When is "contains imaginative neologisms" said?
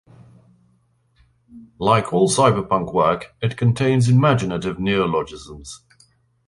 3.55-5.85